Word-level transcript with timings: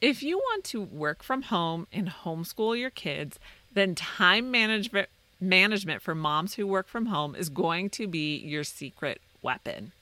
If 0.00 0.22
you 0.22 0.38
want 0.38 0.64
to 0.64 0.80
work 0.80 1.22
from 1.22 1.42
home 1.42 1.86
and 1.92 2.08
homeschool 2.08 2.78
your 2.78 2.90
kids, 2.90 3.38
then 3.72 3.94
time 3.94 4.50
management 4.50 5.08
management 5.40 6.02
for 6.02 6.14
moms 6.14 6.54
who 6.54 6.66
work 6.66 6.88
from 6.88 7.06
home 7.06 7.34
is 7.34 7.48
going 7.48 7.90
to 7.90 8.06
be 8.06 8.36
your 8.38 8.64
secret 8.64 9.20
weapon. 9.42 9.92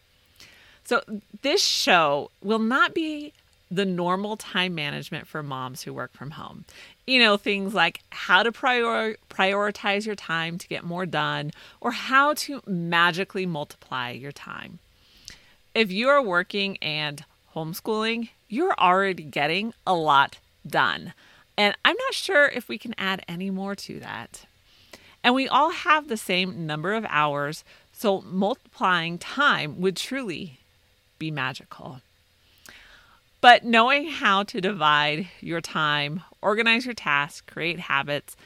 So, 0.85 1.03
this 1.43 1.63
show 1.63 2.31
will 2.43 2.59
not 2.59 2.95
be 2.95 3.33
the 3.71 3.85
normal 3.85 4.37
time 4.37 4.75
management 4.75 5.27
for 5.27 5.43
moms 5.43 5.83
who 5.83 5.93
work 5.93 6.13
from 6.13 6.33
home. 6.33 6.65
You 7.07 7.19
know, 7.19 7.37
things 7.37 7.75
like 7.75 8.01
how 8.11 8.43
to 8.43 8.53
prior- 8.53 9.17
prioritize 9.29 10.07
your 10.07 10.15
time 10.15 10.59
to 10.59 10.69
get 10.69 10.85
more 10.85 11.07
done 11.07 11.53
or 11.81 11.91
how 11.91 12.35
to 12.35 12.63
magically 12.67 13.47
multiply 13.47 14.11
your 14.11 14.33
time. 14.33 14.79
If 15.75 15.91
you 15.91 16.09
are 16.09 16.23
working 16.23 16.79
and 16.79 17.25
homeschooling, 17.57 18.29
you're 18.49 18.75
already 18.79 19.23
getting 19.23 19.73
a 19.87 19.95
lot 19.95 20.39
done. 20.67 21.15
And 21.57 21.75
I'm 21.85 21.97
not 21.97 22.15
sure 22.15 22.47
if 22.49 22.69
we 22.69 22.77
can 22.77 22.95
add 22.99 23.25
any 23.27 23.51
more 23.51 23.75
to 23.75 23.99
that. 24.01 24.45
And 25.25 25.35
we 25.35 25.49
all 25.49 25.71
have 25.71 26.09
the 26.09 26.19
same 26.19 26.67
number 26.67 26.93
of 26.93 27.07
hours, 27.09 27.65
so 27.93 28.21
multiplying 28.21 29.19
time 29.19 29.81
would 29.81 29.97
truly 29.97 30.61
be 31.19 31.31
magical. 31.31 32.03
But 33.41 33.65
knowing 33.65 34.09
how 34.09 34.43
to 34.45 34.61
divide 34.61 35.29
your 35.41 35.61
time, 35.61 36.23
organize 36.43 36.85
your 36.85 36.95
tasks, 36.95 37.41
create 37.41 37.81
habits, 37.81 38.37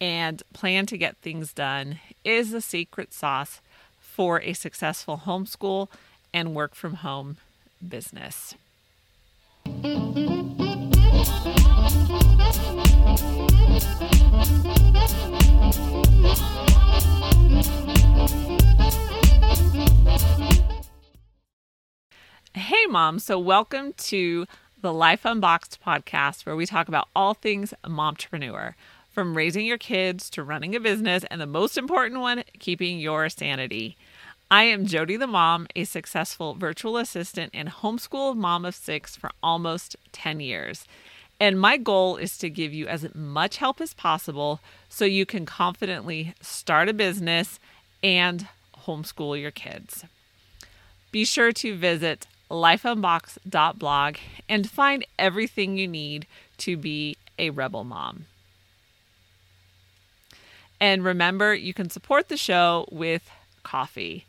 and 0.00 0.42
plan 0.52 0.86
to 0.86 0.98
get 0.98 1.16
things 1.16 1.52
done 1.52 1.98
is 2.22 2.50
the 2.50 2.60
secret 2.60 3.12
sauce 3.12 3.60
for 3.98 4.40
a 4.40 4.52
successful 4.52 5.22
homeschool 5.24 5.88
and 6.32 6.54
work 6.54 6.74
from 6.74 6.94
home 6.94 7.38
business. 7.86 8.54
Hey, 22.54 22.86
mom. 22.88 23.18
So, 23.18 23.38
welcome 23.38 23.92
to 23.94 24.46
the 24.80 24.92
Life 24.92 25.24
Unboxed 25.24 25.78
podcast, 25.84 26.46
where 26.46 26.56
we 26.56 26.66
talk 26.66 26.88
about 26.88 27.08
all 27.14 27.34
things 27.34 27.74
mompreneur 27.84 28.74
from 29.10 29.36
raising 29.36 29.66
your 29.66 29.78
kids 29.78 30.28
to 30.30 30.42
running 30.42 30.74
a 30.76 30.80
business, 30.80 31.24
and 31.30 31.40
the 31.40 31.46
most 31.46 31.78
important 31.78 32.20
one, 32.20 32.44
keeping 32.58 32.98
your 32.98 33.28
sanity. 33.28 33.96
I 34.48 34.62
am 34.64 34.86
Jodie 34.86 35.18
the 35.18 35.26
mom, 35.26 35.66
a 35.74 35.82
successful 35.82 36.54
virtual 36.54 36.98
assistant 36.98 37.50
and 37.52 37.68
homeschool 37.68 38.36
mom 38.36 38.64
of 38.64 38.76
six 38.76 39.16
for 39.16 39.32
almost 39.42 39.96
10 40.12 40.38
years. 40.38 40.86
And 41.40 41.60
my 41.60 41.76
goal 41.76 42.16
is 42.16 42.38
to 42.38 42.48
give 42.48 42.72
you 42.72 42.86
as 42.86 43.12
much 43.12 43.56
help 43.56 43.80
as 43.80 43.92
possible 43.92 44.60
so 44.88 45.04
you 45.04 45.26
can 45.26 45.46
confidently 45.46 46.32
start 46.40 46.88
a 46.88 46.94
business 46.94 47.58
and 48.04 48.46
homeschool 48.86 49.40
your 49.40 49.50
kids. 49.50 50.04
Be 51.10 51.24
sure 51.24 51.50
to 51.50 51.76
visit 51.76 52.28
lifeunboxed.blog 52.48 54.16
and 54.48 54.70
find 54.70 55.04
everything 55.18 55.76
you 55.76 55.88
need 55.88 56.24
to 56.58 56.76
be 56.76 57.16
a 57.36 57.50
rebel 57.50 57.82
mom. 57.82 58.26
And 60.80 61.02
remember, 61.02 61.52
you 61.52 61.74
can 61.74 61.90
support 61.90 62.28
the 62.28 62.36
show 62.36 62.86
with 62.92 63.28
coffee. 63.64 64.24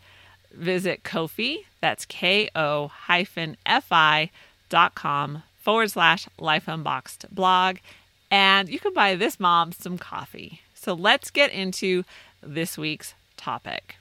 Visit 0.58 1.04
Ko-fi, 1.04 1.66
that's 1.82 2.06
K-O 2.06 2.88
hyphen 2.88 3.58
F-I 3.66 4.32
dot 4.70 4.96
com 4.96 5.44
forward 5.62 5.92
slash 5.92 6.28
life 6.40 6.68
unboxed 6.68 7.26
blog. 7.32 7.78
And 8.32 8.68
you 8.68 8.80
can 8.80 8.94
buy 8.94 9.16
this 9.16 9.40
mom 9.40 9.72
some 9.72 9.98
coffee. 9.98 10.62
So 10.74 10.94
let's 10.94 11.30
get 11.30 11.52
into 11.52 12.04
this 12.42 12.78
week's 12.78 13.14
topic 13.38 13.96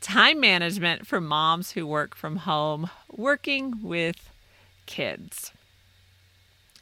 time 0.00 0.40
management 0.40 1.06
for 1.06 1.20
moms 1.20 1.72
who 1.72 1.86
work 1.86 2.14
from 2.14 2.36
home, 2.36 2.90
working 3.10 3.82
with 3.82 4.30
kids. 4.86 5.52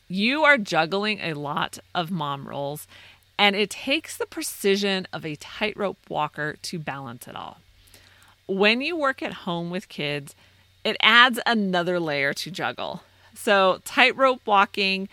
You 0.09 0.45
are 0.45 0.57
juggling 0.57 1.21
a 1.21 1.35
lot 1.35 1.79
of 1.95 2.11
mom 2.11 2.49
roles, 2.49 2.87
and 3.37 3.55
it 3.57 3.71
takes 3.71 4.17
the 4.17 4.27
precision 4.27 5.07
of 5.13 5.27
a 5.27 5.37
tightrope 5.37 5.99
walker 6.09 6.57
to 6.63 6.79
balance 6.79 7.27
it 7.29 7.37
all. 7.37 7.59
When 8.49 8.81
you 8.81 8.97
work 8.97 9.23
at 9.23 9.33
home 9.33 9.71
with 9.71 9.89
kids, 9.89 10.35
it 10.83 10.97
adds 11.01 11.39
another 11.47 12.01
layer 12.01 12.33
to 12.35 12.51
juggle. 12.51 13.03
So, 13.35 13.81
tightrope 13.85 14.41
walking, 14.47 15.09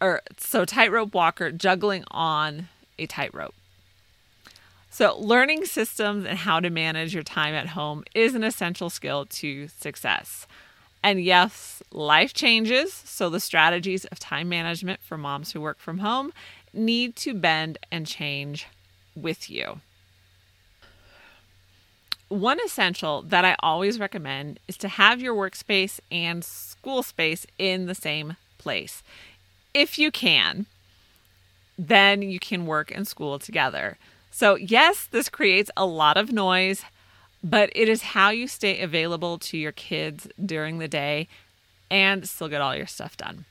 or 0.00 0.22
so 0.36 0.64
tightrope 0.64 1.14
walker 1.14 1.50
juggling 1.52 2.04
on 2.10 2.68
a 2.98 3.06
tightrope. 3.06 3.54
So, 4.90 5.16
learning 5.18 5.64
systems 5.66 6.26
and 6.26 6.36
how 6.36 6.60
to 6.60 6.68
manage 6.68 7.14
your 7.14 7.22
time 7.22 7.54
at 7.54 7.68
home 7.68 8.04
is 8.14 8.34
an 8.34 8.44
essential 8.44 8.90
skill 8.90 9.24
to 9.26 9.68
success. 9.68 10.46
And 11.02 11.22
yes, 11.22 11.82
life 11.92 12.34
changes, 12.34 12.92
so 12.92 13.30
the 13.30 13.40
strategies 13.40 14.04
of 14.06 14.18
time 14.18 14.48
management 14.48 15.00
for 15.00 15.16
moms 15.16 15.52
who 15.52 15.60
work 15.60 15.78
from 15.78 15.98
home 15.98 16.32
need 16.72 17.16
to 17.16 17.34
bend 17.34 17.78
and 17.90 18.06
change 18.06 18.66
with 19.14 19.48
you. 19.48 19.80
One 22.32 22.58
essential 22.64 23.20
that 23.28 23.44
I 23.44 23.56
always 23.60 24.00
recommend 24.00 24.58
is 24.66 24.78
to 24.78 24.88
have 24.88 25.20
your 25.20 25.34
workspace 25.34 26.00
and 26.10 26.42
school 26.42 27.02
space 27.02 27.46
in 27.58 27.84
the 27.84 27.94
same 27.94 28.36
place. 28.56 29.02
If 29.74 29.98
you 29.98 30.10
can, 30.10 30.64
then 31.76 32.22
you 32.22 32.40
can 32.40 32.64
work 32.64 32.90
and 32.90 33.06
school 33.06 33.38
together. 33.38 33.98
So, 34.30 34.54
yes, 34.54 35.06
this 35.10 35.28
creates 35.28 35.70
a 35.76 35.84
lot 35.84 36.16
of 36.16 36.32
noise, 36.32 36.86
but 37.44 37.68
it 37.74 37.86
is 37.86 38.00
how 38.00 38.30
you 38.30 38.48
stay 38.48 38.80
available 38.80 39.38
to 39.40 39.58
your 39.58 39.72
kids 39.72 40.26
during 40.42 40.78
the 40.78 40.88
day 40.88 41.28
and 41.90 42.26
still 42.26 42.48
get 42.48 42.62
all 42.62 42.74
your 42.74 42.86
stuff 42.86 43.14
done. 43.14 43.44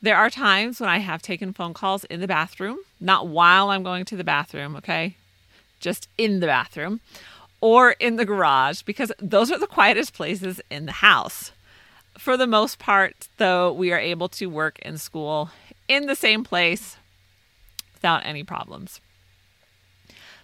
There 0.00 0.16
are 0.16 0.30
times 0.30 0.80
when 0.80 0.88
I 0.88 1.00
have 1.00 1.20
taken 1.20 1.52
phone 1.52 1.74
calls 1.74 2.04
in 2.04 2.22
the 2.22 2.26
bathroom, 2.26 2.78
not 2.98 3.28
while 3.28 3.68
I'm 3.68 3.82
going 3.82 4.06
to 4.06 4.16
the 4.16 4.24
bathroom, 4.24 4.76
okay? 4.76 5.16
Just 5.78 6.08
in 6.16 6.40
the 6.40 6.46
bathroom 6.46 7.00
or 7.62 7.92
in 7.92 8.16
the 8.16 8.26
garage 8.26 8.82
because 8.82 9.12
those 9.18 9.50
are 9.50 9.58
the 9.58 9.66
quietest 9.66 10.12
places 10.12 10.60
in 10.68 10.84
the 10.84 10.92
house. 10.92 11.52
For 12.18 12.36
the 12.36 12.46
most 12.46 12.78
part, 12.78 13.28
though, 13.38 13.72
we 13.72 13.92
are 13.92 13.98
able 13.98 14.28
to 14.30 14.46
work 14.46 14.78
in 14.80 14.98
school 14.98 15.50
in 15.88 16.06
the 16.06 16.16
same 16.16 16.44
place 16.44 16.98
without 17.94 18.26
any 18.26 18.42
problems. 18.42 19.00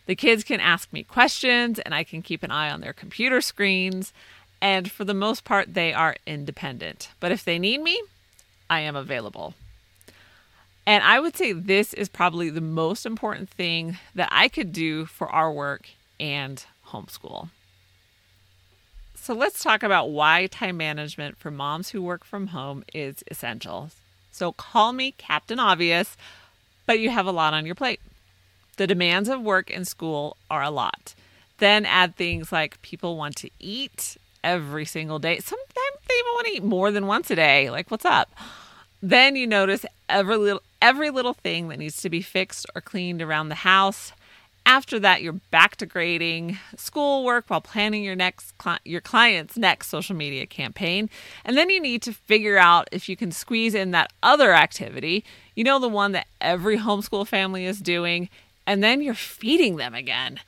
The 0.06 0.14
kids 0.14 0.44
can 0.44 0.60
ask 0.60 0.90
me 0.92 1.02
questions 1.02 1.78
and 1.80 1.94
I 1.94 2.04
can 2.04 2.22
keep 2.22 2.42
an 2.42 2.52
eye 2.52 2.70
on 2.70 2.80
their 2.80 2.94
computer 2.94 3.42
screens. 3.42 4.14
And 4.62 4.90
for 4.90 5.04
the 5.04 5.12
most 5.12 5.44
part, 5.44 5.74
they 5.74 5.92
are 5.92 6.16
independent. 6.24 7.10
But 7.20 7.32
if 7.32 7.44
they 7.44 7.58
need 7.58 7.82
me, 7.82 8.00
I 8.70 8.80
am 8.80 8.96
available. 8.96 9.54
And 10.86 11.04
I 11.04 11.20
would 11.20 11.36
say 11.36 11.52
this 11.52 11.92
is 11.92 12.08
probably 12.08 12.48
the 12.48 12.62
most 12.62 13.04
important 13.04 13.50
thing 13.50 13.98
that 14.14 14.28
I 14.32 14.48
could 14.48 14.72
do 14.72 15.04
for 15.04 15.28
our 15.28 15.52
work 15.52 15.88
and 16.18 16.64
homeschool. 16.92 17.50
So 19.14 19.34
let's 19.34 19.62
talk 19.62 19.82
about 19.82 20.10
why 20.10 20.46
time 20.46 20.76
management 20.76 21.36
for 21.36 21.50
moms 21.50 21.90
who 21.90 22.00
work 22.00 22.24
from 22.24 22.48
home 22.48 22.84
is 22.94 23.22
essential. 23.30 23.90
So 24.30 24.52
call 24.52 24.92
me 24.92 25.12
Captain 25.18 25.58
Obvious, 25.58 26.16
but 26.86 27.00
you 27.00 27.10
have 27.10 27.26
a 27.26 27.32
lot 27.32 27.54
on 27.54 27.66
your 27.66 27.74
plate. 27.74 28.00
The 28.76 28.86
demands 28.86 29.28
of 29.28 29.42
work 29.42 29.74
and 29.74 29.86
school 29.86 30.36
are 30.50 30.62
a 30.62 30.70
lot. 30.70 31.14
Then 31.58 31.84
add 31.84 32.16
things 32.16 32.52
like 32.52 32.80
people 32.80 33.16
want 33.16 33.36
to 33.36 33.50
eat 33.58 34.16
every 34.44 34.84
single 34.84 35.18
day. 35.18 35.40
Sometimes 35.40 35.98
they 36.08 36.14
even 36.14 36.32
want 36.32 36.46
to 36.46 36.52
eat 36.52 36.64
more 36.64 36.90
than 36.90 37.06
once 37.06 37.30
a 37.30 37.36
day. 37.36 37.70
Like, 37.70 37.90
what's 37.90 38.04
up? 38.04 38.30
Then 39.02 39.36
you 39.36 39.46
notice 39.46 39.84
every 40.08 40.36
little 40.36 40.62
every 40.80 41.10
little 41.10 41.34
thing 41.34 41.68
that 41.68 41.78
needs 41.78 42.00
to 42.02 42.10
be 42.10 42.22
fixed 42.22 42.66
or 42.74 42.80
cleaned 42.80 43.20
around 43.20 43.48
the 43.48 43.56
house. 43.56 44.12
After 44.68 44.98
that, 44.98 45.22
you're 45.22 45.40
back 45.50 45.76
to 45.76 45.86
grading 45.86 46.58
schoolwork 46.76 47.48
while 47.48 47.62
planning 47.62 48.04
your 48.04 48.14
next 48.14 48.52
your 48.84 49.00
client's 49.00 49.56
next 49.56 49.88
social 49.88 50.14
media 50.14 50.44
campaign. 50.44 51.08
And 51.42 51.56
then 51.56 51.70
you 51.70 51.80
need 51.80 52.02
to 52.02 52.12
figure 52.12 52.58
out 52.58 52.86
if 52.92 53.08
you 53.08 53.16
can 53.16 53.32
squeeze 53.32 53.74
in 53.74 53.92
that 53.92 54.12
other 54.22 54.52
activity. 54.52 55.24
You 55.54 55.64
know 55.64 55.78
the 55.78 55.88
one 55.88 56.12
that 56.12 56.26
every 56.38 56.76
homeschool 56.76 57.26
family 57.26 57.64
is 57.64 57.80
doing 57.80 58.28
and 58.66 58.84
then 58.84 59.00
you're 59.00 59.14
feeding 59.14 59.76
them 59.76 59.94
again. 59.94 60.38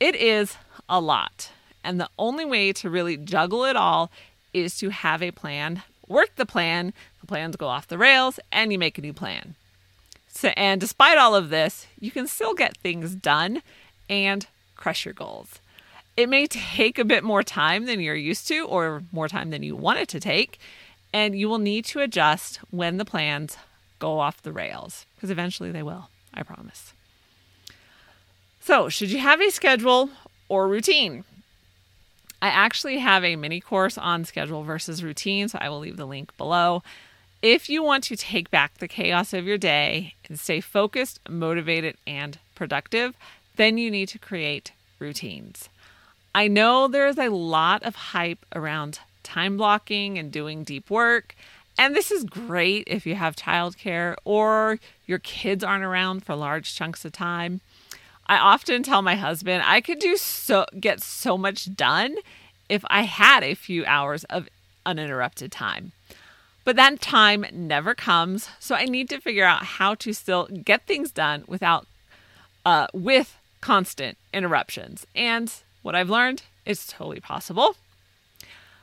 It 0.00 0.16
is 0.16 0.56
a 0.88 1.00
lot. 1.00 1.52
And 1.84 2.00
the 2.00 2.10
only 2.18 2.44
way 2.44 2.72
to 2.72 2.90
really 2.90 3.16
juggle 3.16 3.64
it 3.64 3.76
all 3.76 4.10
is 4.52 4.76
to 4.78 4.88
have 4.88 5.22
a 5.22 5.30
plan, 5.30 5.84
work 6.08 6.34
the 6.34 6.46
plan, 6.46 6.92
the 7.20 7.28
plans 7.28 7.54
go 7.54 7.68
off 7.68 7.86
the 7.86 7.96
rails, 7.96 8.40
and 8.50 8.72
you 8.72 8.78
make 8.80 8.98
a 8.98 9.02
new 9.02 9.12
plan. 9.12 9.54
And 10.44 10.80
despite 10.80 11.18
all 11.18 11.34
of 11.34 11.50
this, 11.50 11.86
you 11.98 12.10
can 12.10 12.26
still 12.26 12.54
get 12.54 12.76
things 12.76 13.14
done 13.14 13.62
and 14.08 14.46
crush 14.76 15.04
your 15.04 15.14
goals. 15.14 15.60
It 16.16 16.28
may 16.28 16.46
take 16.46 16.98
a 16.98 17.04
bit 17.04 17.24
more 17.24 17.42
time 17.42 17.86
than 17.86 18.00
you're 18.00 18.14
used 18.14 18.48
to, 18.48 18.66
or 18.66 19.02
more 19.12 19.28
time 19.28 19.50
than 19.50 19.62
you 19.62 19.76
want 19.76 19.98
it 19.98 20.08
to 20.08 20.20
take. 20.20 20.58
and 21.12 21.38
you 21.38 21.48
will 21.48 21.58
need 21.58 21.84
to 21.86 22.00
adjust 22.00 22.58
when 22.70 22.98
the 22.98 23.04
plans 23.04 23.56
go 23.98 24.20
off 24.20 24.42
the 24.42 24.52
rails 24.52 25.06
because 25.14 25.30
eventually 25.30 25.70
they 25.72 25.82
will, 25.82 26.10
I 26.34 26.42
promise. 26.42 26.92
So, 28.60 28.88
should 28.88 29.10
you 29.10 29.18
have 29.20 29.40
a 29.40 29.50
schedule 29.50 30.10
or 30.48 30.68
routine? 30.68 31.24
I 32.42 32.48
actually 32.48 32.98
have 32.98 33.24
a 33.24 33.36
mini 33.36 33.60
course 33.60 33.96
on 33.96 34.24
schedule 34.26 34.62
versus 34.62 35.02
routine, 35.02 35.48
so 35.48 35.58
I 35.58 35.70
will 35.70 35.78
leave 35.78 35.96
the 35.96 36.06
link 36.06 36.36
below. 36.36 36.82
If 37.42 37.68
you 37.68 37.82
want 37.82 38.04
to 38.04 38.16
take 38.16 38.50
back 38.50 38.78
the 38.78 38.88
chaos 38.88 39.32
of 39.32 39.44
your 39.44 39.58
day 39.58 40.14
and 40.28 40.38
stay 40.38 40.60
focused, 40.60 41.20
motivated, 41.28 41.96
and 42.06 42.38
productive, 42.54 43.14
then 43.56 43.78
you 43.78 43.90
need 43.90 44.08
to 44.10 44.18
create 44.18 44.72
routines. 44.98 45.68
I 46.34 46.48
know 46.48 46.88
there's 46.88 47.18
a 47.18 47.28
lot 47.28 47.82
of 47.82 47.94
hype 47.94 48.44
around 48.54 49.00
time 49.22 49.56
blocking 49.56 50.18
and 50.18 50.32
doing 50.32 50.64
deep 50.64 50.90
work. 50.90 51.34
And 51.78 51.94
this 51.94 52.10
is 52.10 52.24
great 52.24 52.84
if 52.86 53.06
you 53.06 53.14
have 53.16 53.36
childcare 53.36 54.16
or 54.24 54.78
your 55.06 55.18
kids 55.18 55.62
aren't 55.62 55.84
around 55.84 56.24
for 56.24 56.34
large 56.34 56.74
chunks 56.74 57.04
of 57.04 57.12
time. 57.12 57.60
I 58.26 58.38
often 58.38 58.82
tell 58.82 59.02
my 59.02 59.14
husband 59.14 59.62
I 59.64 59.80
could 59.80 59.98
do 59.98 60.16
so 60.16 60.64
get 60.80 61.02
so 61.02 61.36
much 61.36 61.74
done 61.74 62.16
if 62.68 62.84
I 62.88 63.02
had 63.02 63.44
a 63.44 63.54
few 63.54 63.84
hours 63.84 64.24
of 64.24 64.48
uninterrupted 64.86 65.52
time. 65.52 65.92
But 66.66 66.74
that 66.74 67.00
time 67.00 67.46
never 67.52 67.94
comes, 67.94 68.48
so 68.58 68.74
I 68.74 68.86
need 68.86 69.08
to 69.10 69.20
figure 69.20 69.44
out 69.44 69.62
how 69.62 69.94
to 69.94 70.12
still 70.12 70.48
get 70.48 70.82
things 70.82 71.12
done 71.12 71.44
without 71.46 71.86
uh, 72.64 72.88
with 72.92 73.38
constant 73.60 74.18
interruptions. 74.34 75.06
And 75.14 75.52
what 75.82 75.94
I've 75.94 76.10
learned 76.10 76.42
is 76.64 76.84
totally 76.84 77.20
possible. 77.20 77.76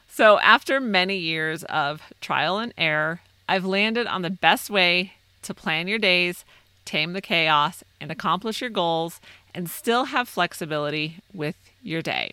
So, 0.07 0.39
after 0.39 0.79
many 0.79 1.17
years 1.17 1.65
of 1.65 2.01
trial 2.21 2.57
and 2.57 2.73
error, 2.77 3.19
I've 3.49 3.65
landed 3.65 4.07
on 4.07 4.21
the 4.21 4.29
best 4.29 4.69
way 4.69 5.15
to 5.41 5.53
plan 5.53 5.89
your 5.89 5.99
days, 5.99 6.45
tame 6.85 7.11
the 7.11 7.19
chaos, 7.19 7.83
and 7.99 8.09
accomplish 8.09 8.61
your 8.61 8.69
goals, 8.69 9.19
and 9.53 9.69
still 9.69 10.05
have 10.05 10.29
flexibility 10.29 11.17
with 11.33 11.57
your 11.81 12.01
day. 12.01 12.31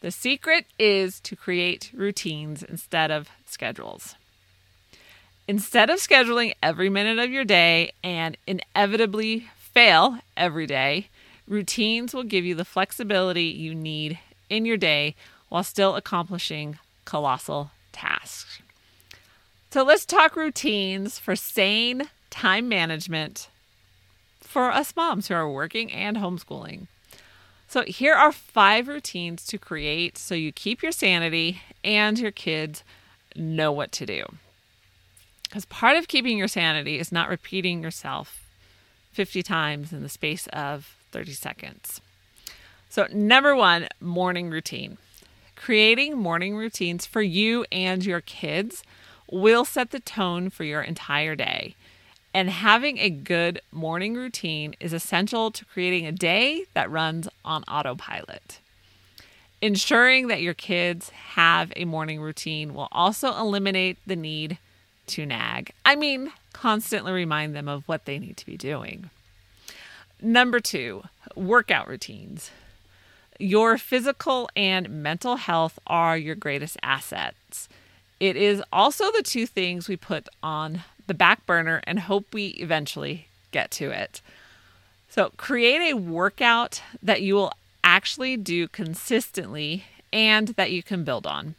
The 0.00 0.10
secret 0.10 0.64
is 0.78 1.20
to 1.20 1.36
create 1.36 1.90
routines 1.92 2.62
instead 2.62 3.10
of 3.10 3.28
schedules. 3.44 4.14
Instead 5.48 5.88
of 5.88 5.98
scheduling 5.98 6.52
every 6.62 6.90
minute 6.90 7.18
of 7.18 7.30
your 7.30 7.44
day 7.44 7.90
and 8.04 8.36
inevitably 8.46 9.48
fail 9.56 10.18
every 10.36 10.66
day, 10.66 11.08
routines 11.48 12.12
will 12.12 12.22
give 12.22 12.44
you 12.44 12.54
the 12.54 12.66
flexibility 12.66 13.44
you 13.44 13.74
need 13.74 14.18
in 14.50 14.66
your 14.66 14.76
day 14.76 15.14
while 15.48 15.64
still 15.64 15.96
accomplishing 15.96 16.78
colossal 17.06 17.70
tasks. 17.92 18.60
So 19.70 19.82
let's 19.82 20.04
talk 20.04 20.36
routines 20.36 21.18
for 21.18 21.34
sane 21.34 22.10
time 22.28 22.68
management 22.68 23.48
for 24.40 24.70
us 24.70 24.94
moms 24.94 25.28
who 25.28 25.34
are 25.34 25.50
working 25.50 25.90
and 25.90 26.18
homeschooling. 26.18 26.88
So, 27.70 27.82
here 27.82 28.14
are 28.14 28.32
five 28.32 28.88
routines 28.88 29.46
to 29.46 29.58
create 29.58 30.16
so 30.16 30.34
you 30.34 30.52
keep 30.52 30.82
your 30.82 30.92
sanity 30.92 31.60
and 31.84 32.18
your 32.18 32.30
kids 32.30 32.82
know 33.36 33.70
what 33.70 33.92
to 33.92 34.06
do. 34.06 34.24
Because 35.48 35.64
part 35.64 35.96
of 35.96 36.08
keeping 36.08 36.36
your 36.36 36.48
sanity 36.48 36.98
is 36.98 37.10
not 37.10 37.28
repeating 37.28 37.82
yourself 37.82 38.44
50 39.12 39.42
times 39.42 39.92
in 39.92 40.02
the 40.02 40.08
space 40.08 40.46
of 40.48 40.94
30 41.12 41.32
seconds. 41.32 42.00
So, 42.90 43.06
number 43.12 43.54
one, 43.56 43.88
morning 44.00 44.50
routine. 44.50 44.98
Creating 45.56 46.16
morning 46.16 46.54
routines 46.54 47.04
for 47.04 47.22
you 47.22 47.64
and 47.72 48.04
your 48.04 48.20
kids 48.20 48.82
will 49.30 49.64
set 49.64 49.90
the 49.90 50.00
tone 50.00 50.50
for 50.50 50.64
your 50.64 50.82
entire 50.82 51.34
day. 51.34 51.74
And 52.32 52.50
having 52.50 52.98
a 52.98 53.10
good 53.10 53.60
morning 53.72 54.14
routine 54.14 54.74
is 54.80 54.92
essential 54.92 55.50
to 55.50 55.64
creating 55.64 56.06
a 56.06 56.12
day 56.12 56.64
that 56.74 56.90
runs 56.90 57.28
on 57.44 57.64
autopilot. 57.64 58.60
Ensuring 59.60 60.28
that 60.28 60.42
your 60.42 60.54
kids 60.54 61.10
have 61.10 61.72
a 61.74 61.84
morning 61.84 62.20
routine 62.20 62.74
will 62.74 62.88
also 62.92 63.36
eliminate 63.36 63.98
the 64.06 64.14
need 64.14 64.58
to 65.08 65.26
nag. 65.26 65.72
I 65.84 65.96
mean, 65.96 66.32
constantly 66.52 67.12
remind 67.12 67.54
them 67.54 67.68
of 67.68 67.86
what 67.86 68.04
they 68.04 68.18
need 68.18 68.36
to 68.38 68.46
be 68.46 68.56
doing. 68.56 69.10
Number 70.20 70.60
two, 70.60 71.04
workout 71.34 71.88
routines. 71.88 72.50
Your 73.38 73.78
physical 73.78 74.50
and 74.56 74.90
mental 74.90 75.36
health 75.36 75.78
are 75.86 76.18
your 76.18 76.34
greatest 76.34 76.76
assets. 76.82 77.68
It 78.18 78.36
is 78.36 78.62
also 78.72 79.12
the 79.12 79.22
two 79.22 79.46
things 79.46 79.88
we 79.88 79.96
put 79.96 80.28
on 80.42 80.82
the 81.06 81.14
back 81.14 81.46
burner 81.46 81.80
and 81.84 82.00
hope 82.00 82.34
we 82.34 82.48
eventually 82.48 83.28
get 83.52 83.70
to 83.72 83.90
it. 83.90 84.20
So, 85.08 85.32
create 85.36 85.90
a 85.90 85.96
workout 85.96 86.82
that 87.02 87.22
you 87.22 87.34
will 87.34 87.52
actually 87.82 88.36
do 88.36 88.68
consistently 88.68 89.84
and 90.12 90.48
that 90.48 90.72
you 90.72 90.82
can 90.82 91.04
build 91.04 91.26
on. 91.26 91.54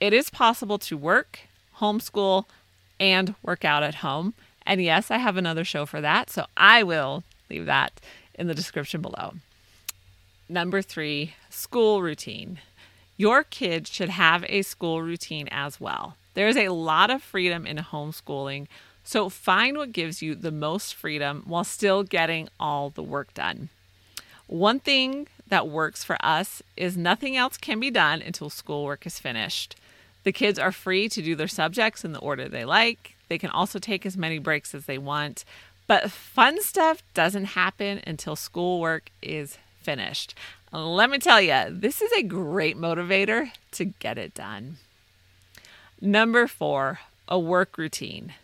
It 0.00 0.12
is 0.12 0.30
possible 0.30 0.78
to 0.78 0.96
work, 0.96 1.40
homeschool, 1.80 2.44
and 3.00 3.34
work 3.42 3.64
out 3.64 3.82
at 3.82 3.96
home. 3.96 4.34
And 4.66 4.82
yes, 4.82 5.10
I 5.10 5.18
have 5.18 5.36
another 5.36 5.64
show 5.64 5.86
for 5.86 6.00
that, 6.00 6.30
so 6.30 6.46
I 6.56 6.82
will 6.82 7.22
leave 7.50 7.66
that 7.66 8.00
in 8.34 8.46
the 8.46 8.54
description 8.54 9.02
below. 9.02 9.34
Number 10.48 10.82
three, 10.82 11.34
school 11.50 12.02
routine. 12.02 12.60
Your 13.16 13.44
kids 13.44 13.90
should 13.90 14.08
have 14.08 14.44
a 14.48 14.62
school 14.62 15.02
routine 15.02 15.48
as 15.50 15.80
well. 15.80 16.16
There 16.34 16.48
is 16.48 16.56
a 16.56 16.70
lot 16.70 17.10
of 17.10 17.22
freedom 17.22 17.66
in 17.66 17.76
homeschooling, 17.76 18.66
so 19.04 19.28
find 19.28 19.76
what 19.76 19.92
gives 19.92 20.22
you 20.22 20.34
the 20.34 20.50
most 20.50 20.94
freedom 20.94 21.44
while 21.46 21.64
still 21.64 22.02
getting 22.02 22.48
all 22.58 22.90
the 22.90 23.02
work 23.02 23.32
done. 23.34 23.68
One 24.46 24.80
thing 24.80 25.28
that 25.48 25.68
works 25.68 26.02
for 26.02 26.16
us 26.24 26.62
is 26.76 26.96
nothing 26.96 27.36
else 27.36 27.56
can 27.56 27.78
be 27.80 27.90
done 27.90 28.20
until 28.20 28.50
schoolwork 28.50 29.06
is 29.06 29.18
finished. 29.18 29.76
The 30.24 30.32
kids 30.32 30.58
are 30.58 30.72
free 30.72 31.08
to 31.10 31.22
do 31.22 31.34
their 31.34 31.48
subjects 31.48 32.04
in 32.04 32.12
the 32.12 32.18
order 32.18 32.48
they 32.48 32.64
like. 32.64 33.14
They 33.28 33.38
can 33.38 33.50
also 33.50 33.78
take 33.78 34.04
as 34.04 34.16
many 34.16 34.38
breaks 34.38 34.74
as 34.74 34.86
they 34.86 34.98
want, 34.98 35.44
but 35.86 36.10
fun 36.10 36.62
stuff 36.62 37.02
doesn't 37.12 37.44
happen 37.44 38.00
until 38.06 38.36
schoolwork 38.36 39.10
is 39.22 39.58
finished. 39.82 40.34
Let 40.72 41.10
me 41.10 41.18
tell 41.18 41.40
you, 41.40 41.66
this 41.70 42.02
is 42.02 42.10
a 42.12 42.22
great 42.22 42.76
motivator 42.76 43.50
to 43.72 43.84
get 43.84 44.18
it 44.18 44.34
done. 44.34 44.78
Number 46.00 46.46
four, 46.46 47.00
a 47.28 47.38
work 47.38 47.78
routine. 47.78 48.34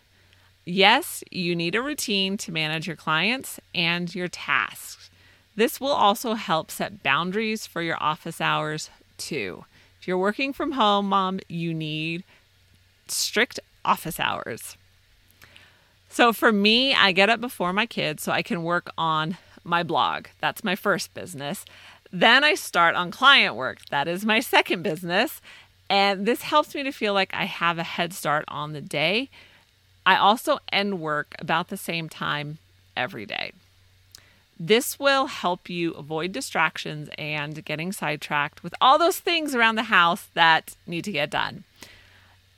Yes, 0.64 1.24
you 1.30 1.56
need 1.56 1.74
a 1.74 1.82
routine 1.82 2.36
to 2.38 2.52
manage 2.52 2.86
your 2.86 2.96
clients 2.96 3.58
and 3.74 4.14
your 4.14 4.28
tasks. 4.28 5.10
This 5.56 5.80
will 5.80 5.88
also 5.88 6.34
help 6.34 6.70
set 6.70 7.02
boundaries 7.02 7.66
for 7.66 7.82
your 7.82 8.00
office 8.00 8.40
hours 8.40 8.90
too. 9.18 9.64
If 10.00 10.08
you're 10.08 10.18
working 10.18 10.52
from 10.52 10.72
home, 10.72 11.08
mom, 11.10 11.40
you 11.48 11.74
need 11.74 12.24
strict 13.08 13.60
office 13.84 14.18
hours. 14.18 14.76
So 16.08 16.32
for 16.32 16.52
me, 16.52 16.94
I 16.94 17.12
get 17.12 17.28
up 17.28 17.40
before 17.40 17.72
my 17.72 17.86
kids 17.86 18.22
so 18.22 18.32
I 18.32 18.42
can 18.42 18.62
work 18.62 18.90
on 18.96 19.36
my 19.62 19.82
blog. 19.82 20.26
That's 20.40 20.64
my 20.64 20.74
first 20.74 21.12
business. 21.12 21.64
Then 22.10 22.44
I 22.44 22.54
start 22.54 22.96
on 22.96 23.10
client 23.10 23.54
work. 23.54 23.78
That 23.90 24.08
is 24.08 24.24
my 24.24 24.40
second 24.40 24.82
business. 24.82 25.40
And 25.88 26.26
this 26.26 26.42
helps 26.42 26.74
me 26.74 26.82
to 26.82 26.92
feel 26.92 27.14
like 27.14 27.34
I 27.34 27.44
have 27.44 27.78
a 27.78 27.84
head 27.84 28.12
start 28.12 28.44
on 28.48 28.72
the 28.72 28.80
day. 28.80 29.28
I 30.06 30.16
also 30.16 30.58
end 30.72 31.00
work 31.00 31.34
about 31.38 31.68
the 31.68 31.76
same 31.76 32.08
time 32.08 32.58
every 32.96 33.26
day. 33.26 33.52
This 34.62 34.98
will 34.98 35.24
help 35.24 35.70
you 35.70 35.92
avoid 35.92 36.32
distractions 36.32 37.08
and 37.16 37.64
getting 37.64 37.92
sidetracked 37.92 38.62
with 38.62 38.74
all 38.78 38.98
those 38.98 39.18
things 39.18 39.54
around 39.54 39.76
the 39.76 39.84
house 39.84 40.28
that 40.34 40.76
need 40.86 41.04
to 41.04 41.12
get 41.12 41.30
done. 41.30 41.64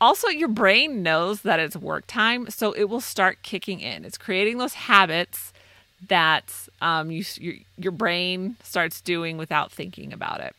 Also, 0.00 0.26
your 0.26 0.48
brain 0.48 1.04
knows 1.04 1.42
that 1.42 1.60
it's 1.60 1.76
work 1.76 2.08
time, 2.08 2.50
so 2.50 2.72
it 2.72 2.88
will 2.88 3.00
start 3.00 3.44
kicking 3.44 3.78
in. 3.78 4.04
It's 4.04 4.18
creating 4.18 4.58
those 4.58 4.74
habits 4.74 5.52
that 6.08 6.52
um, 6.80 7.12
you, 7.12 7.24
your, 7.38 7.54
your 7.78 7.92
brain 7.92 8.56
starts 8.64 9.00
doing 9.00 9.38
without 9.38 9.70
thinking 9.70 10.12
about 10.12 10.40
it. 10.40 10.56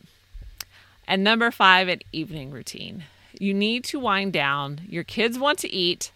And 1.05 1.25
number 1.25 1.51
five, 1.51 1.89
an 1.89 1.99
evening 2.13 2.51
routine. 2.51 3.03
You 3.37 3.53
need 3.53 3.83
to 3.85 3.99
wind 3.99 4.31
down. 4.31 4.79
Your 4.87 5.03
kids 5.03 5.37
want 5.37 5.59
to 5.59 5.69
eat. 5.69 6.13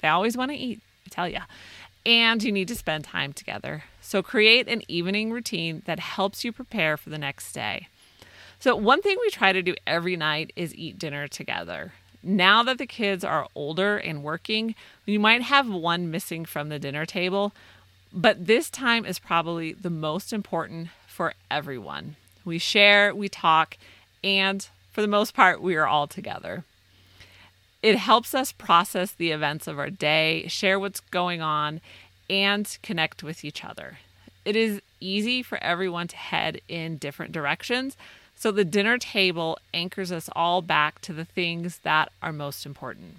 They 0.00 0.08
always 0.08 0.36
want 0.36 0.50
to 0.50 0.56
eat, 0.56 0.80
I 1.06 1.10
tell 1.10 1.28
you. 1.28 1.38
And 2.04 2.42
you 2.42 2.50
need 2.50 2.66
to 2.66 2.74
spend 2.74 3.04
time 3.04 3.32
together. 3.32 3.84
So 4.04 4.22
create 4.22 4.68
an 4.68 4.82
evening 4.86 5.32
routine 5.32 5.80
that 5.86 5.98
helps 5.98 6.44
you 6.44 6.52
prepare 6.52 6.98
for 6.98 7.08
the 7.08 7.16
next 7.16 7.52
day. 7.52 7.88
So, 8.60 8.76
one 8.76 9.00
thing 9.00 9.16
we 9.18 9.30
try 9.30 9.52
to 9.52 9.62
do 9.62 9.74
every 9.86 10.14
night 10.14 10.52
is 10.54 10.74
eat 10.74 10.98
dinner 10.98 11.26
together. 11.26 11.94
Now 12.22 12.62
that 12.64 12.76
the 12.76 12.86
kids 12.86 13.24
are 13.24 13.48
older 13.54 13.96
and 13.96 14.22
working, 14.22 14.74
you 15.06 15.18
might 15.18 15.40
have 15.42 15.68
one 15.68 16.10
missing 16.10 16.44
from 16.44 16.68
the 16.68 16.78
dinner 16.78 17.06
table, 17.06 17.54
but 18.12 18.46
this 18.46 18.68
time 18.68 19.06
is 19.06 19.18
probably 19.18 19.72
the 19.72 19.90
most 19.90 20.34
important 20.34 20.88
for 21.06 21.32
everyone. 21.50 22.16
We 22.44 22.58
share, 22.58 23.14
we 23.14 23.30
talk, 23.30 23.78
and 24.22 24.68
for 24.92 25.00
the 25.00 25.08
most 25.08 25.34
part, 25.34 25.62
we 25.62 25.76
are 25.76 25.86
all 25.86 26.06
together. 26.06 26.64
It 27.82 27.96
helps 27.96 28.34
us 28.34 28.52
process 28.52 29.12
the 29.12 29.30
events 29.30 29.66
of 29.66 29.78
our 29.78 29.90
day, 29.90 30.46
share 30.46 30.78
what's 30.78 31.00
going 31.00 31.40
on, 31.40 31.80
and 32.28 32.78
connect 32.82 33.22
with 33.22 33.44
each 33.44 33.64
other. 33.64 33.98
It 34.44 34.56
is 34.56 34.80
easy 35.00 35.42
for 35.42 35.62
everyone 35.62 36.08
to 36.08 36.16
head 36.16 36.60
in 36.68 36.98
different 36.98 37.32
directions, 37.32 37.96
so 38.36 38.50
the 38.50 38.64
dinner 38.64 38.98
table 38.98 39.58
anchors 39.72 40.12
us 40.12 40.28
all 40.34 40.60
back 40.60 41.00
to 41.02 41.12
the 41.12 41.24
things 41.24 41.78
that 41.78 42.10
are 42.22 42.32
most 42.32 42.66
important. 42.66 43.16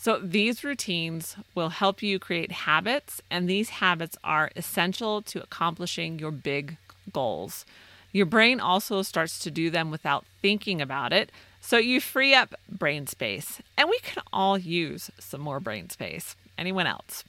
So, 0.00 0.20
these 0.20 0.62
routines 0.62 1.34
will 1.56 1.70
help 1.70 2.04
you 2.04 2.20
create 2.20 2.52
habits, 2.52 3.20
and 3.32 3.48
these 3.48 3.70
habits 3.70 4.16
are 4.22 4.52
essential 4.54 5.22
to 5.22 5.42
accomplishing 5.42 6.20
your 6.20 6.30
big 6.30 6.76
goals. 7.12 7.64
Your 8.12 8.26
brain 8.26 8.60
also 8.60 9.02
starts 9.02 9.40
to 9.40 9.50
do 9.50 9.70
them 9.70 9.90
without 9.90 10.24
thinking 10.40 10.80
about 10.80 11.12
it, 11.12 11.32
so 11.60 11.78
you 11.78 12.00
free 12.00 12.32
up 12.32 12.54
brain 12.68 13.08
space. 13.08 13.60
And 13.76 13.90
we 13.90 13.98
can 13.98 14.22
all 14.32 14.56
use 14.56 15.10
some 15.18 15.40
more 15.40 15.58
brain 15.58 15.90
space. 15.90 16.36
Anyone 16.58 16.86
else? 16.86 17.24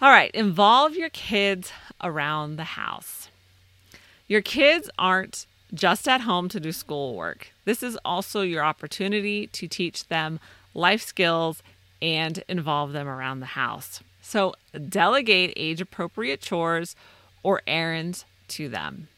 All 0.00 0.10
right, 0.10 0.30
involve 0.32 0.94
your 0.94 1.08
kids 1.08 1.72
around 2.02 2.56
the 2.56 2.64
house. 2.64 3.28
Your 4.28 4.42
kids 4.42 4.90
aren't 4.98 5.46
just 5.72 6.06
at 6.06 6.22
home 6.22 6.48
to 6.50 6.60
do 6.60 6.72
schoolwork. 6.72 7.52
This 7.64 7.82
is 7.82 7.96
also 8.04 8.42
your 8.42 8.62
opportunity 8.62 9.46
to 9.48 9.66
teach 9.66 10.08
them 10.08 10.38
life 10.76 11.02
skills, 11.02 11.62
and 12.00 12.44
involve 12.48 12.92
them 12.92 13.08
around 13.08 13.40
the 13.40 13.46
house. 13.46 14.00
So, 14.20 14.54
delegate 14.88 15.52
age 15.56 15.80
appropriate 15.80 16.40
chores 16.40 16.94
or 17.42 17.62
errands 17.66 18.24
to 18.48 18.68
them. 18.68 19.08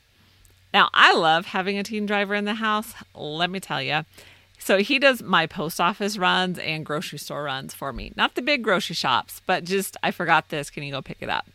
Now, 0.73 0.91
I 0.95 1.15
love 1.15 1.47
having 1.47 1.79
a 1.79 1.83
teen 1.83 2.07
driver 2.07 2.35
in 2.35 2.45
the 2.45 2.55
house, 2.55 2.95
let 3.15 3.51
me 3.51 3.59
tell 3.59 3.83
you. 3.83 4.05
So, 4.59 4.79
he 4.79 4.99
does 4.99 5.23
my 5.23 5.47
post 5.47 5.81
office 5.81 6.19
runs 6.19 6.59
and 6.59 6.85
grocery 6.85 7.19
store 7.19 7.45
runs 7.45 7.75
for 7.75 7.93
me. 7.93 8.13
Not 8.17 8.35
the 8.35 8.43
big 8.43 8.63
grocery 8.63 8.95
shops, 8.95 9.41
but 9.47 9.65
just, 9.65 9.97
I 10.03 10.11
forgot 10.11 10.49
this. 10.49 10.71
Can 10.71 10.83
you 10.83 10.93
go 10.93 11.03
pick 11.03 11.19
it 11.21 11.31
up? 11.31 11.47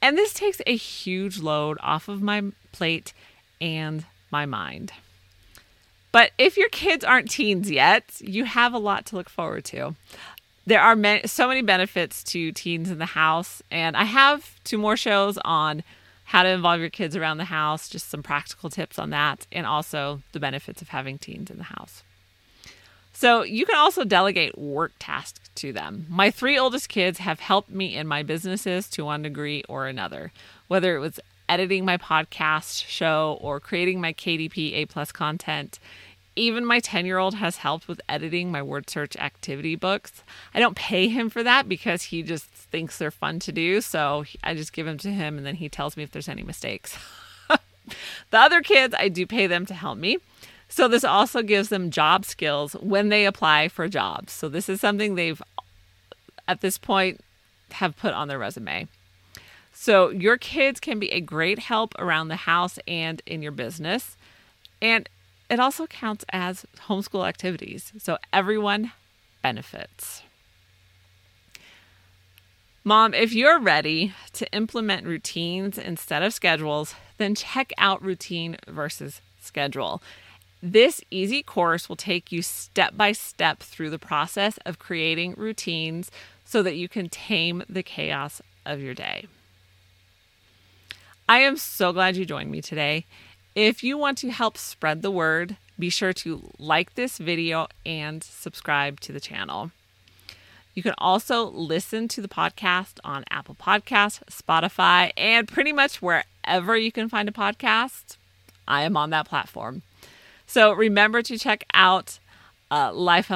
And 0.00 0.16
this 0.16 0.32
takes 0.32 0.60
a 0.66 0.76
huge 0.76 1.38
load 1.38 1.78
off 1.82 2.08
of 2.08 2.22
my 2.22 2.44
plate 2.72 3.12
and 3.60 4.04
my 4.30 4.46
mind. 4.46 4.92
But 6.12 6.30
if 6.38 6.56
your 6.56 6.68
kids 6.70 7.04
aren't 7.04 7.30
teens 7.30 7.70
yet, 7.70 8.04
you 8.20 8.44
have 8.44 8.72
a 8.72 8.78
lot 8.78 9.04
to 9.06 9.16
look 9.16 9.28
forward 9.28 9.64
to. 9.66 9.94
There 10.66 10.80
are 10.80 10.96
many, 10.96 11.26
so 11.26 11.46
many 11.46 11.62
benefits 11.62 12.24
to 12.24 12.52
teens 12.52 12.90
in 12.90 12.98
the 12.98 13.06
house, 13.06 13.62
and 13.70 13.96
I 13.96 14.04
have 14.04 14.58
two 14.64 14.78
more 14.78 14.96
shows 14.96 15.38
on 15.44 15.82
how 16.24 16.42
to 16.42 16.48
involve 16.48 16.80
your 16.80 16.90
kids 16.90 17.14
around 17.14 17.38
the 17.38 17.44
house, 17.44 17.88
just 17.88 18.08
some 18.08 18.22
practical 18.22 18.68
tips 18.68 18.98
on 18.98 19.10
that, 19.10 19.46
and 19.52 19.64
also 19.64 20.22
the 20.32 20.40
benefits 20.40 20.82
of 20.82 20.88
having 20.88 21.18
teens 21.18 21.50
in 21.50 21.58
the 21.58 21.64
house. 21.64 22.02
So, 23.18 23.44
you 23.44 23.64
can 23.64 23.76
also 23.76 24.04
delegate 24.04 24.58
work 24.58 24.92
tasks 24.98 25.48
to 25.54 25.72
them. 25.72 26.04
My 26.10 26.30
three 26.30 26.58
oldest 26.58 26.90
kids 26.90 27.18
have 27.18 27.40
helped 27.40 27.70
me 27.70 27.96
in 27.96 28.06
my 28.06 28.22
businesses 28.22 28.90
to 28.90 29.06
one 29.06 29.22
degree 29.22 29.64
or 29.70 29.86
another, 29.86 30.32
whether 30.68 30.94
it 30.94 31.00
was 31.00 31.18
editing 31.48 31.86
my 31.86 31.96
podcast 31.96 32.84
show 32.86 33.38
or 33.40 33.58
creating 33.58 34.02
my 34.02 34.12
KDP 34.12 34.74
A 34.74 34.84
plus 34.84 35.12
content. 35.12 35.78
Even 36.38 36.66
my 36.66 36.78
10 36.78 37.06
year 37.06 37.16
old 37.16 37.36
has 37.36 37.56
helped 37.56 37.88
with 37.88 38.02
editing 38.06 38.52
my 38.52 38.60
word 38.60 38.90
search 38.90 39.16
activity 39.16 39.76
books. 39.76 40.22
I 40.52 40.60
don't 40.60 40.76
pay 40.76 41.08
him 41.08 41.30
for 41.30 41.42
that 41.42 41.70
because 41.70 42.02
he 42.02 42.22
just 42.22 42.44
thinks 42.44 42.98
they're 42.98 43.10
fun 43.10 43.38
to 43.38 43.50
do. 43.50 43.80
So 43.80 44.26
I 44.44 44.52
just 44.52 44.74
give 44.74 44.84
them 44.84 44.98
to 44.98 45.10
him 45.10 45.38
and 45.38 45.46
then 45.46 45.54
he 45.54 45.70
tells 45.70 45.96
me 45.96 46.02
if 46.02 46.10
there's 46.10 46.28
any 46.28 46.42
mistakes. 46.42 46.98
the 47.48 48.38
other 48.38 48.60
kids, 48.60 48.94
I 48.98 49.08
do 49.08 49.26
pay 49.26 49.46
them 49.46 49.64
to 49.64 49.74
help 49.74 49.96
me. 49.96 50.18
So 50.68 50.88
this 50.88 51.04
also 51.04 51.42
gives 51.42 51.68
them 51.68 51.90
job 51.90 52.24
skills 52.24 52.74
when 52.74 53.08
they 53.08 53.24
apply 53.24 53.68
for 53.68 53.88
jobs. 53.88 54.32
So 54.32 54.48
this 54.48 54.68
is 54.68 54.80
something 54.80 55.14
they've 55.14 55.42
at 56.48 56.60
this 56.60 56.78
point 56.78 57.20
have 57.72 57.96
put 57.96 58.14
on 58.14 58.28
their 58.28 58.38
resume. 58.38 58.88
So 59.72 60.10
your 60.10 60.36
kids 60.36 60.80
can 60.80 60.98
be 60.98 61.10
a 61.12 61.20
great 61.20 61.58
help 61.58 61.94
around 61.98 62.28
the 62.28 62.36
house 62.36 62.78
and 62.88 63.20
in 63.26 63.42
your 63.42 63.52
business. 63.52 64.16
And 64.80 65.08
it 65.48 65.60
also 65.60 65.86
counts 65.86 66.24
as 66.30 66.66
homeschool 66.88 67.28
activities, 67.28 67.92
so 67.98 68.18
everyone 68.32 68.92
benefits. 69.42 70.22
Mom, 72.82 73.14
if 73.14 73.32
you're 73.32 73.60
ready 73.60 74.14
to 74.32 74.50
implement 74.52 75.06
routines 75.06 75.76
instead 75.76 76.22
of 76.22 76.32
schedules, 76.32 76.94
then 77.18 77.34
check 77.34 77.72
out 77.78 78.02
Routine 78.02 78.56
versus 78.68 79.20
Schedule. 79.40 80.02
This 80.62 81.00
easy 81.10 81.42
course 81.42 81.88
will 81.88 81.96
take 81.96 82.32
you 82.32 82.42
step 82.42 82.96
by 82.96 83.12
step 83.12 83.60
through 83.60 83.90
the 83.90 83.98
process 83.98 84.58
of 84.64 84.78
creating 84.78 85.34
routines 85.36 86.10
so 86.44 86.62
that 86.62 86.76
you 86.76 86.88
can 86.88 87.08
tame 87.08 87.62
the 87.68 87.82
chaos 87.82 88.40
of 88.64 88.80
your 88.80 88.94
day. 88.94 89.26
I 91.28 91.38
am 91.38 91.56
so 91.56 91.92
glad 91.92 92.16
you 92.16 92.24
joined 92.24 92.50
me 92.50 92.62
today. 92.62 93.04
If 93.54 93.82
you 93.82 93.98
want 93.98 94.18
to 94.18 94.30
help 94.30 94.56
spread 94.56 95.02
the 95.02 95.10
word, 95.10 95.56
be 95.78 95.90
sure 95.90 96.12
to 96.14 96.50
like 96.58 96.94
this 96.94 97.18
video 97.18 97.66
and 97.84 98.22
subscribe 98.22 99.00
to 99.00 99.12
the 99.12 99.20
channel. 99.20 99.72
You 100.74 100.82
can 100.82 100.94
also 100.98 101.44
listen 101.44 102.06
to 102.08 102.20
the 102.20 102.28
podcast 102.28 102.98
on 103.02 103.24
Apple 103.30 103.54
Podcasts, 103.54 104.20
Spotify, 104.30 105.10
and 105.16 105.48
pretty 105.48 105.72
much 105.72 106.02
wherever 106.02 106.76
you 106.76 106.92
can 106.92 107.08
find 107.08 107.28
a 107.28 107.32
podcast. 107.32 108.16
I 108.68 108.82
am 108.82 108.96
on 108.96 109.10
that 109.10 109.26
platform. 109.26 109.82
So 110.46 110.72
remember 110.72 111.22
to 111.22 111.38
check 111.38 111.64
out 111.74 112.18
uh, 112.70 112.92
Life 112.92 113.30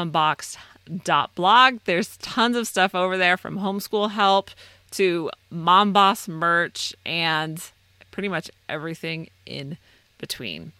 dot 1.04 1.32
blog 1.36 1.78
there's 1.84 2.16
tons 2.16 2.56
of 2.56 2.66
stuff 2.66 2.96
over 2.96 3.16
there 3.16 3.36
from 3.36 3.58
homeschool 3.60 4.10
help 4.10 4.50
to 4.90 5.30
mom 5.48 5.92
boss 5.92 6.26
merch 6.26 6.92
and 7.06 7.70
pretty 8.10 8.28
much 8.28 8.50
everything 8.68 9.28
in 9.46 9.78
between 10.18 10.72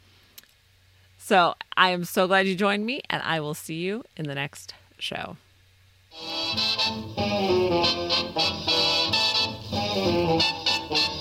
so 1.16 1.54
i 1.76 1.90
am 1.90 2.04
so 2.04 2.26
glad 2.26 2.44
you 2.44 2.56
joined 2.56 2.84
me 2.84 3.00
and 3.08 3.22
i 3.22 3.38
will 3.38 3.54
see 3.54 3.76
you 3.76 4.02
in 4.16 4.26
the 4.26 4.34
next 4.34 4.74
show 4.98 5.36
Thank 9.90 11.10
you. 11.14 11.19